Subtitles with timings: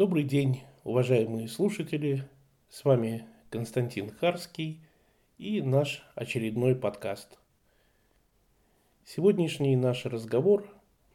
[0.00, 2.26] Добрый день, уважаемые слушатели.
[2.70, 4.80] С вами Константин Харский
[5.36, 7.38] и наш очередной подкаст.
[9.04, 10.66] Сегодняшний наш разговор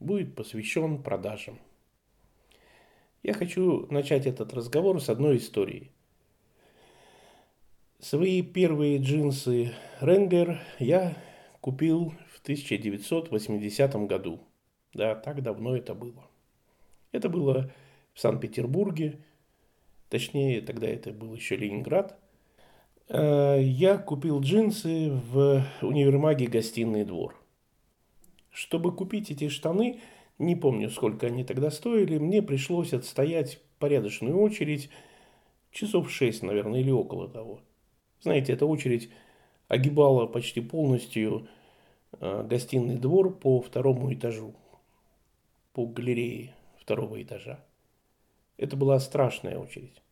[0.00, 1.58] будет посвящен продажам.
[3.22, 5.90] Я хочу начать этот разговор с одной истории.
[8.00, 9.72] Свои первые джинсы
[10.02, 11.16] Wrangler я
[11.62, 14.40] купил в 1980 году.
[14.92, 16.28] Да, так давно это было.
[17.12, 17.72] Это было
[18.14, 19.18] в Санкт-Петербурге,
[20.08, 22.16] точнее, тогда это был еще Ленинград.
[23.08, 27.36] Э, я купил джинсы в универмаге «Гостиный двор».
[28.50, 30.00] Чтобы купить эти штаны,
[30.38, 34.90] не помню, сколько они тогда стоили, мне пришлось отстоять порядочную очередь,
[35.72, 37.60] часов шесть, наверное, или около того.
[38.20, 39.10] Знаете, эта очередь
[39.66, 41.48] огибала почти полностью
[42.20, 44.54] э, гостиный двор по второму этажу,
[45.72, 47.58] по галерее второго этажа.
[48.56, 50.02] Это была страшная очередь.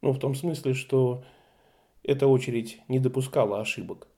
[0.00, 1.24] Ну, в том смысле, что
[2.02, 4.08] эта очередь не допускала ошибок.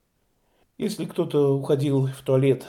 [0.79, 2.67] Если кто-то уходил в туалет,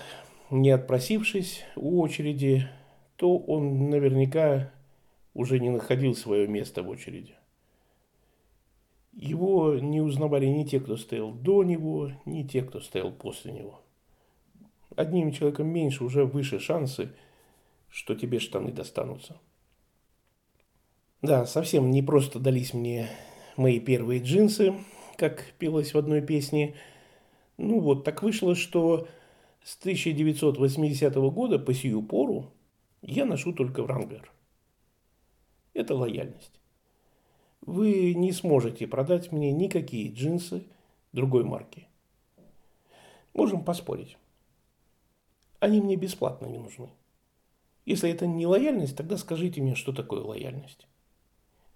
[0.50, 2.68] не отпросившись у очереди,
[3.16, 4.72] то он наверняка
[5.34, 7.36] уже не находил свое место в очереди.
[9.14, 13.82] Его не узнавали ни те, кто стоял до него, ни те, кто стоял после него.
[14.96, 17.12] Одним человеком меньше уже выше шансы,
[17.90, 19.40] что тебе штаны достанутся.
[21.26, 23.10] Да, совсем не просто дались мне
[23.58, 24.76] мои первые джинсы,
[25.18, 26.76] как пелось в одной песне.
[27.58, 29.08] Ну вот, так вышло, что
[29.64, 32.54] с 1980 года по сию пору
[33.02, 34.22] я ношу только Wrangler.
[35.74, 36.62] Это лояльность.
[37.62, 40.68] Вы не сможете продать мне никакие джинсы
[41.12, 41.88] другой марки.
[43.34, 44.16] Можем поспорить.
[45.60, 46.92] Они мне бесплатно не нужны.
[47.84, 50.86] Если это не лояльность, тогда скажите мне, что такое лояльность.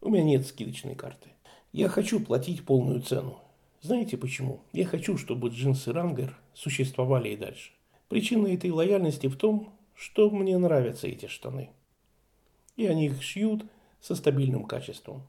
[0.02, 1.30] У меня нет скидочной карты.
[1.74, 3.40] Я хочу платить полную цену.
[3.82, 4.62] Знаете почему?
[4.72, 7.72] Я хочу, чтобы джинсы Рангер существовали и дальше.
[8.08, 11.70] Причина этой лояльности в том, что мне нравятся эти штаны.
[12.78, 13.66] И они их шьют
[14.00, 15.28] со стабильным качеством.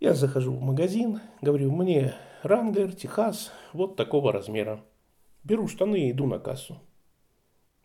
[0.00, 4.84] Я захожу в магазин, говорю, мне Рангер, Техас, вот такого размера.
[5.44, 6.80] Беру штаны и иду на кассу.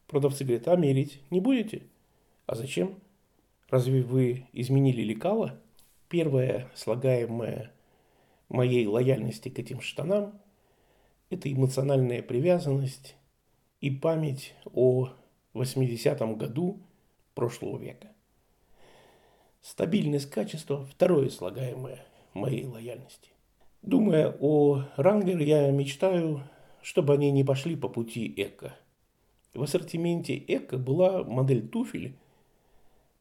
[0.08, 1.84] Продавцы говорят, а мерить не будете?
[2.48, 3.00] А зачем?
[3.70, 5.60] Разве вы изменили лекало?
[6.09, 7.73] Первое слагаемое
[8.47, 10.40] моей лояльности к этим штанам–
[11.29, 13.18] это эмоциональная привязанность
[13.81, 15.09] и память о
[15.53, 16.79] 80-м году
[17.35, 18.07] прошлого века.
[19.62, 23.31] Стабильность качества– второе слагаемое моей лояльности.
[23.81, 26.41] Думая о Рангер, я мечтаю,
[26.81, 28.78] чтобы они не пошли по пути Эко.
[29.53, 32.16] В ассортименте Эко была модель туфель,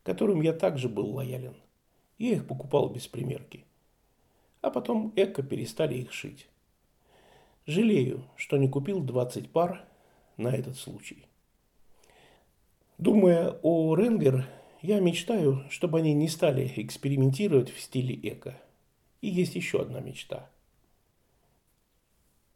[0.05, 1.57] которым я также был лоялен.
[2.19, 3.65] Я их покупал без примерки.
[4.63, 6.49] А потом Эко перестали их шить.
[7.67, 9.85] Жалею, что не купил 20 пар
[10.37, 11.27] на этот случай.
[12.99, 14.47] Думая о Ренгер,
[14.83, 18.59] я мечтаю, чтобы они не стали экспериментировать в стиле эко.
[19.21, 20.49] И есть еще одна мечта.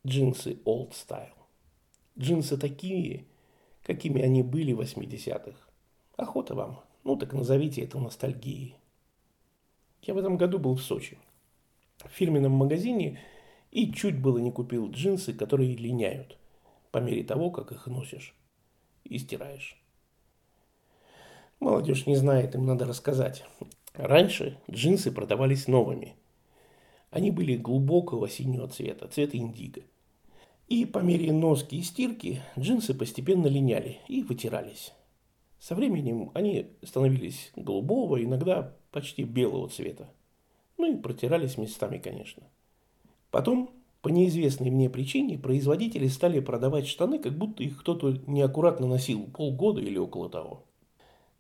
[0.06, 1.34] Джинсы Old Style.
[2.18, 3.26] Джинсы такие,
[3.82, 5.58] какими они были в 80-х.
[6.16, 6.80] Охота вам.
[7.04, 8.76] Ну так назовите это ностальгией.
[10.02, 11.18] Я в этом году был в Сочи.
[11.98, 13.20] В фирменном магазине
[13.70, 16.36] и чуть было не купил джинсы, которые линяют
[16.90, 18.34] по мере того, как их носишь
[19.04, 19.76] и стираешь.
[21.60, 23.44] Молодежь не знает, им надо рассказать.
[23.94, 26.14] Раньше джинсы продавались новыми.
[27.10, 29.82] Они были глубокого синего цвета, цвета индиго.
[30.68, 34.92] И по мере носки и стирки джинсы постепенно линяли и вытирались.
[35.60, 40.08] Со временем они становились голубого, иногда почти белого цвета.
[40.78, 42.42] Ну и протирались местами, конечно.
[43.30, 49.26] Потом, по неизвестной мне причине, производители стали продавать штаны, как будто их кто-то неаккуратно носил
[49.26, 50.64] полгода или около того.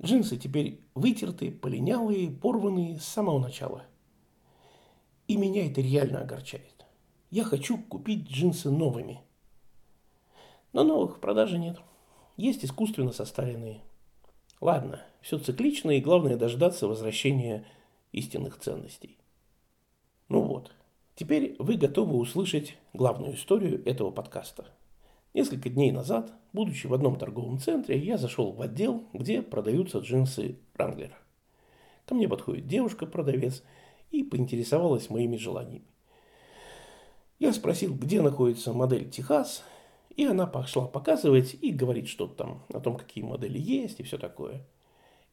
[0.02, 3.84] Джинсы теперь вытерты, полинялые, порванные с самого начала.
[5.28, 6.84] И меня это реально огорчает.
[7.30, 9.22] Я хочу купить джинсы новыми.
[10.74, 11.78] Но новых в продаже нет.
[12.36, 13.80] Есть искусственно составленные.
[14.60, 17.64] Ладно, все циклично, и главное дождаться возвращения
[18.12, 19.16] истинных ценностей.
[20.28, 20.72] Ну вот,
[21.14, 24.66] теперь вы готовы услышать главную историю этого подкаста.
[25.32, 30.58] Несколько дней назад, будучи в одном торговом центре, я зашел в отдел, где продаются джинсы
[30.76, 31.12] Wrangler.
[32.04, 33.62] Ко мне подходит девушка-продавец
[34.10, 35.86] и поинтересовалась моими желаниями.
[37.38, 39.62] Я спросил, где находится модель Техас,
[40.16, 44.18] и она пошла показывать и говорить что-то там о том, какие модели есть и все
[44.18, 44.66] такое.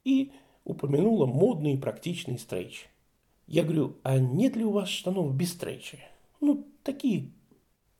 [0.03, 0.31] И
[0.63, 2.87] упомянула модный и практичный стрейч.
[3.47, 5.97] Я говорю, а нет ли у вас штанов без стрейча?
[6.41, 7.31] Ну, такие,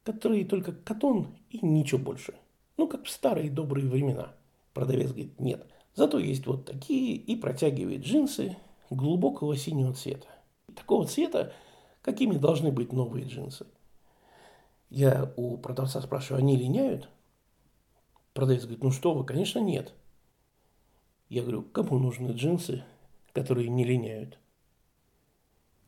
[0.03, 2.33] которые только катон и ничего больше.
[2.77, 4.33] Ну, как в старые добрые времена.
[4.73, 5.65] Продавец говорит, нет.
[5.95, 8.55] Зато есть вот такие и протягивает джинсы
[8.89, 10.27] глубокого синего цвета.
[10.75, 11.53] Такого цвета,
[12.01, 13.65] какими должны быть новые джинсы.
[14.89, 17.09] Я у продавца спрашиваю, они линяют?
[18.33, 19.93] Продавец говорит, ну что вы, конечно нет.
[21.29, 22.83] Я говорю, кому нужны джинсы,
[23.33, 24.39] которые не линяют?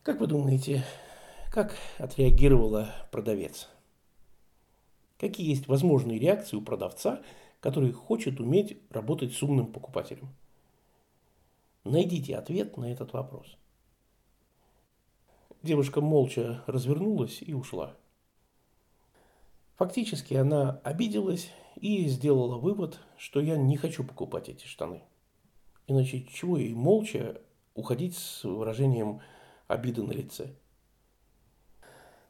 [0.02, 0.84] Как вы думаете,
[1.50, 3.68] как отреагировала продавец?
[5.18, 7.22] Какие есть возможные реакции у продавца,
[7.60, 10.28] который хочет уметь работать с умным покупателем?
[11.84, 13.56] Найдите ответ на этот вопрос.
[15.62, 17.94] Девушка молча развернулась и ушла.
[19.80, 25.02] Фактически она обиделась и сделала вывод, что я не хочу покупать эти штаны.
[25.86, 27.40] Иначе чего ей молча
[27.72, 29.22] уходить с выражением
[29.68, 30.54] обиды на лице?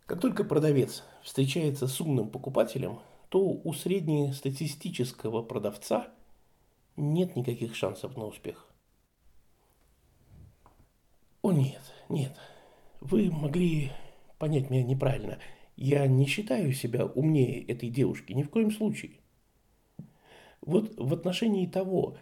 [0.06, 3.00] Как только продавец встречается с умным покупателем,
[3.30, 6.06] то у среднестатистического продавца
[6.94, 8.68] нет никаких шансов на успех.
[11.42, 12.36] О нет, нет,
[13.00, 13.90] вы могли
[14.38, 15.40] понять меня неправильно.
[15.76, 19.12] Я не считаю себя умнее этой девушки, ни в коем случае.
[20.60, 22.16] Вот в отношении того,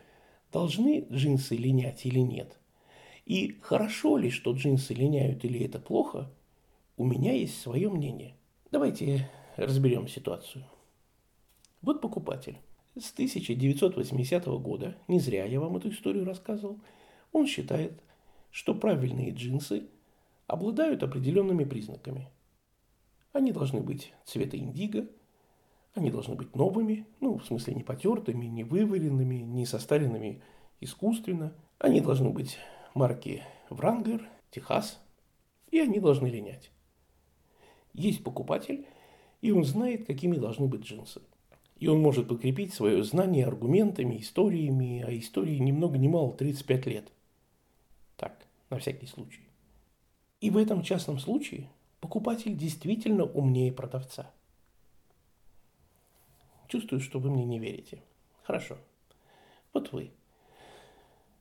[0.53, 2.59] должны джинсы линять или нет.
[3.27, 6.31] И хорошо ли, что джинсы линяют или это плохо,
[6.97, 8.35] у меня есть свое мнение.
[8.71, 10.65] Давайте разберем ситуацию.
[11.83, 12.59] Вот покупатель.
[12.97, 16.81] С 1980 года, не зря я вам эту историю рассказывал,
[17.33, 18.03] он считает,
[18.51, 19.89] что правильные джинсы
[20.47, 22.29] обладают определенными признаками.
[23.33, 25.07] Они должны быть цвета индиго,
[25.95, 30.43] они должны быть новыми, ну, в смысле не потертыми, не вываренными, не состаренными
[30.81, 31.53] искусственно.
[31.79, 32.59] Они должны быть
[32.95, 35.01] марки Wrangler, Техас,
[35.71, 36.71] и они должны линять.
[37.93, 38.87] Есть покупатель,
[39.41, 41.23] и он знает, какими должны быть джинсы.
[41.77, 46.87] И он может подкрепить свое знание аргументами, историями, а истории ни много ни мало 35
[46.87, 47.13] лет.
[48.17, 49.43] Так, на всякий случай.
[50.41, 51.69] И в этом частном случае
[52.01, 54.31] покупатель действительно умнее продавца–
[56.69, 58.03] Чувствую, что вы мне не верите.
[58.43, 58.77] Хорошо.
[59.73, 60.11] Вот вы.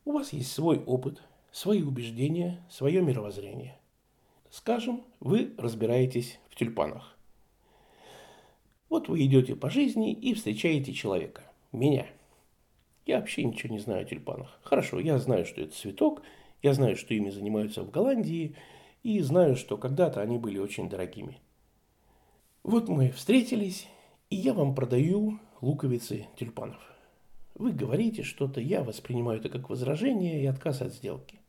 [0.06, 1.22] У вас есть свой опыт,
[1.52, 3.78] свои убеждения, свое мировоззрение.
[4.50, 7.18] Скажем, вы разбираетесь в тюльпанах.
[8.88, 11.44] Вот вы идете по жизни и встречаете человека.
[11.74, 12.08] Меня.
[13.06, 14.60] Я вообще ничего не знаю о тюльпанах.
[14.64, 16.22] Хорошо, я знаю, что это цветок,
[16.62, 18.56] я знаю, что ими занимаются в Голландии,
[19.08, 21.40] и знаю, что когда-то они были очень дорогими.
[22.64, 23.88] Вот мы встретились,
[24.30, 26.82] и я вам продаю луковицы тюльпанов.
[27.56, 31.40] Вы говорите что-то, я воспринимаю это как возражение и отказ от сделки.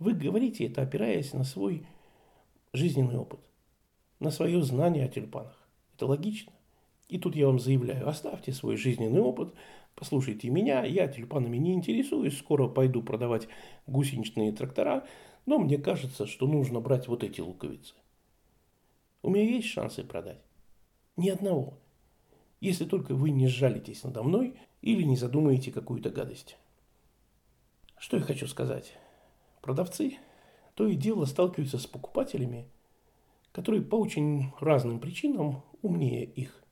[0.00, 1.86] Вы говорите это, опираясь на свой
[2.72, 3.38] жизненный опыт,
[4.18, 5.56] на свое знание о тюльпанах.
[5.94, 6.52] Это логично.
[7.08, 9.54] И тут я вам заявляю, оставьте свой жизненный опыт,
[9.94, 13.46] послушайте меня, я тюльпанами не интересуюсь, скоро пойду продавать
[13.86, 15.06] гусеничные трактора,
[15.46, 17.94] но мне кажется, что нужно брать вот эти луковицы.
[19.22, 20.40] У меня есть шансы продать.
[21.16, 21.78] Ни одного.
[22.60, 26.56] Если только вы не сжалитесь надо мной или не задумаете какую-то гадость.
[27.98, 28.92] Что я хочу сказать?
[29.62, 30.18] Продавцы
[30.76, 32.68] то и дело сталкиваются с покупателями,
[33.50, 36.62] которые по очень разным причинам умнее их.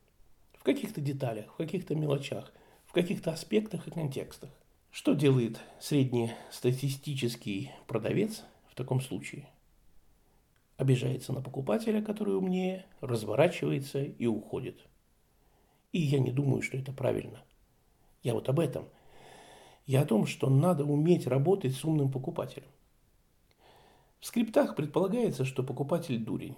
[0.52, 2.52] В каких-то деталях, в каких-то мелочах,
[2.84, 4.50] в каких-то аспектах и контекстах.
[4.90, 9.48] Что делает среднестатистический продавец в таком случае?
[10.76, 14.78] обижается на покупателя, который умнее, разворачивается и уходит.
[15.92, 17.42] И я не думаю, что это правильно.
[18.22, 18.88] Я вот об этом.
[19.86, 22.68] Я о том, что надо уметь работать с умным покупателем.
[24.18, 26.56] В скриптах предполагается, что покупатель дурень.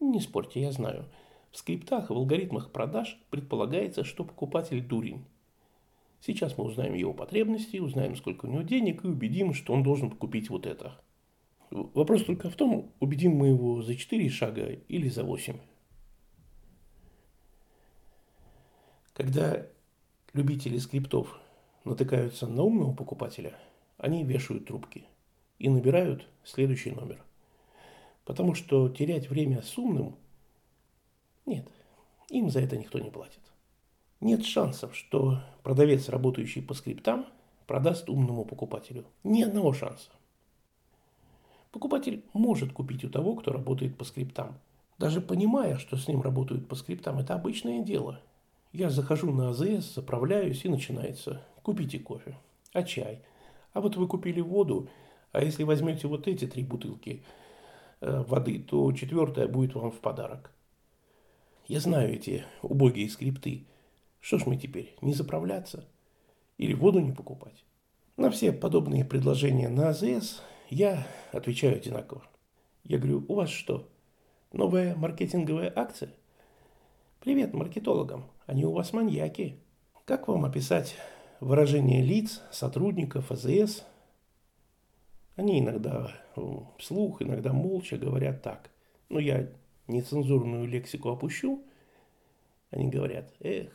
[0.00, 1.06] Не спорьте, я знаю.
[1.50, 5.24] В скриптах, в алгоритмах продаж предполагается, что покупатель дурень.
[6.20, 10.10] Сейчас мы узнаем его потребности, узнаем, сколько у него денег и убедим, что он должен
[10.10, 10.98] купить вот это.
[11.70, 15.58] Вопрос только в том, убедим мы его за 4 шага или за 8.
[19.12, 19.66] Когда
[20.32, 21.38] любители скриптов
[21.84, 23.58] натыкаются на умного покупателя,
[23.98, 25.04] они вешают трубки
[25.58, 27.24] и набирают следующий номер.
[28.24, 30.16] Потому что терять время с умным
[31.46, 31.68] нет,
[32.30, 33.40] им за это никто не платит.
[34.20, 37.26] Нет шансов, что продавец, работающий по скриптам,
[37.66, 39.04] продаст умному покупателю.
[39.22, 40.10] Ни одного шанса.
[41.74, 44.60] Покупатель может купить у того, кто работает по скриптам.
[44.96, 48.20] Даже понимая, что с ним работают по скриптам, это обычное дело.
[48.72, 51.42] Я захожу на АЗС, заправляюсь и начинается.
[51.64, 52.38] Купите кофе.
[52.72, 53.22] А чай?
[53.72, 54.88] А вот вы купили воду,
[55.32, 57.24] а если возьмете вот эти три бутылки
[58.00, 60.52] э, воды, то четвертая будет вам в подарок.
[61.66, 63.66] Я знаю эти убогие скрипты.
[64.20, 65.88] Что ж мы теперь, не заправляться?
[66.56, 67.64] Или воду не покупать?
[68.16, 70.40] На все подобные предложения на АЗС
[70.74, 72.22] я отвечаю одинаково.
[72.82, 73.88] Я говорю, у вас что,
[74.52, 76.10] новая маркетинговая акция?
[77.20, 79.56] Привет маркетологам, они у вас маньяки.
[80.04, 80.96] Как вам описать
[81.38, 83.84] выражение лиц сотрудников АЗС?
[85.36, 86.10] Они иногда
[86.78, 88.70] вслух, иногда молча говорят так.
[89.08, 89.48] Но я
[89.86, 91.62] нецензурную лексику опущу.
[92.70, 93.70] Они говорят, эх,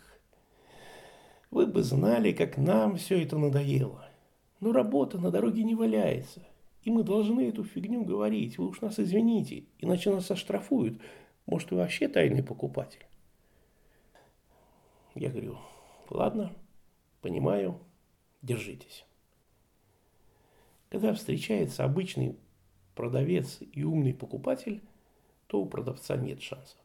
[1.50, 4.06] вы бы знали, как нам все это надоело.
[4.60, 6.41] Но работа на дороге не валяется.
[6.83, 8.57] И мы должны эту фигню говорить.
[8.57, 11.01] Вы уж нас извините, иначе нас оштрафуют.
[11.45, 13.05] Может, вы вообще тайный покупатель?
[15.15, 15.57] Я говорю,
[16.09, 16.53] ладно,
[17.21, 17.79] понимаю,
[18.41, 19.05] держитесь.
[20.89, 22.38] Когда встречается обычный
[22.95, 24.81] продавец и умный покупатель,
[25.48, 26.77] то у продавца нет шансов.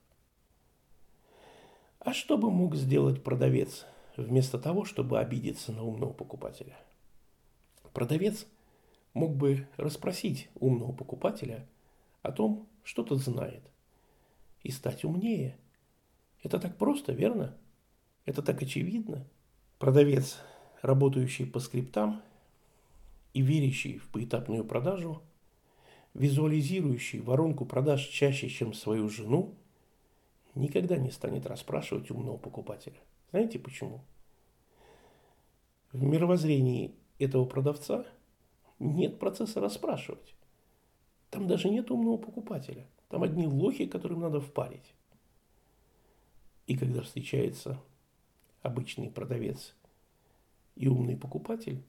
[2.01, 3.87] А что бы мог сделать продавец
[4.17, 6.77] вместо того, чтобы обидеться на умного покупателя?
[7.93, 8.47] Продавец
[9.15, 11.67] мог бы расспросить умного покупателя
[12.23, 13.63] о том, что тот знает,
[14.63, 15.57] и стать умнее.
[16.43, 17.57] Это так просто, верно?
[18.27, 19.27] Это так очевидно.
[19.79, 20.39] Продавец,
[20.83, 22.23] работающий по скриптам
[23.33, 25.23] и верящий в поэтапную продажу,
[26.13, 29.55] визуализирующий воронку продаж чаще, чем свою жену,
[30.55, 32.99] никогда не станет расспрашивать умного покупателя.
[33.31, 34.01] Знаете почему?
[35.93, 38.07] В мировоззрении этого продавца
[38.93, 40.35] нет процесса расспрашивать.
[41.31, 42.87] Там даже нет умного покупателя.
[43.09, 44.95] Там одни лохи, которым надо впарить.
[46.67, 47.81] И когда встречается
[48.63, 49.75] обычный продавец
[50.77, 51.83] и умный покупатель,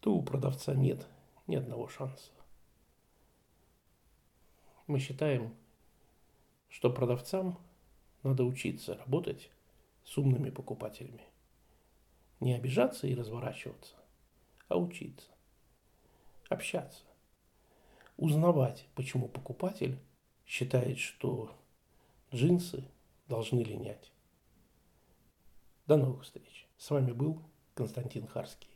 [0.00, 1.06] то у продавца нет
[1.46, 2.30] ни одного шанса.
[4.86, 5.54] Мы считаем,
[6.68, 7.58] что продавцам
[8.22, 9.50] надо учиться работать
[10.04, 11.24] с умными покупателями.
[12.40, 13.94] Не обижаться и разворачиваться,
[14.68, 15.30] а учиться,
[16.50, 17.04] общаться,
[18.18, 19.98] узнавать, почему покупатель
[20.44, 21.56] считает, что
[22.34, 22.84] джинсы
[23.28, 24.12] должны линять.
[25.86, 26.68] До новых встреч.
[26.76, 27.40] С вами был
[27.74, 28.69] Константин Харский.